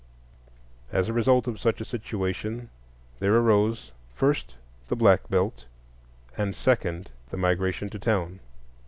As 0.91 1.07
a 1.09 1.13
result 1.13 1.47
of 1.47 1.59
such 1.59 1.79
a 1.79 1.85
situation, 1.85 2.71
there 3.19 3.35
arose, 3.35 3.91
first, 4.15 4.55
the 4.87 4.95
Black 4.95 5.29
Belt; 5.29 5.65
and, 6.35 6.55
second, 6.55 7.11
the 7.29 7.37
Migration 7.37 7.87
to 7.91 7.99
Town. 7.99 8.39